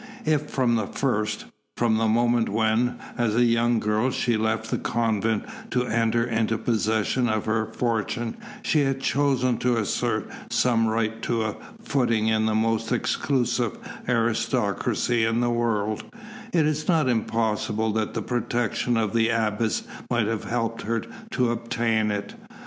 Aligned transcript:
If 0.25 0.49
from 0.49 0.77
the 0.77 0.87
first, 0.87 1.45
from 1.77 1.97
the 1.99 2.07
moment 2.07 2.49
when, 2.49 2.95
as 3.19 3.35
a 3.35 3.43
young 3.45 3.77
girl, 3.79 4.09
she 4.09 4.35
left 4.35 4.71
the 4.71 4.79
convent 4.79 5.43
to 5.69 5.85
enter 5.85 6.23
into 6.25 6.57
possession 6.57 7.29
of 7.29 7.45
her 7.45 7.67
fortune 7.67 8.35
she 8.63 8.79
had 8.79 8.99
chosen 8.99 9.59
to 9.59 9.77
assert 9.77 10.27
some 10.49 10.87
right 10.87 11.21
to 11.21 11.43
a 11.43 11.55
footing 11.83 12.29
in 12.29 12.47
the 12.47 12.55
most 12.55 12.91
exclusive 12.91 13.77
aristocracy 14.09 15.23
in 15.23 15.39
the 15.39 15.51
world, 15.51 16.03
it 16.51 16.65
is 16.65 16.87
not 16.87 17.07
impossible 17.07 17.91
that 17.93 18.15
the 18.15 18.23
protection 18.23 18.97
of 18.97 19.13
the 19.13 19.29
Abbess 19.29 19.83
might 20.09 20.25
have 20.25 20.45
helped 20.45 20.81
her 20.81 21.03
to 21.29 21.51
obtain 21.51 22.09
it. 22.09 22.33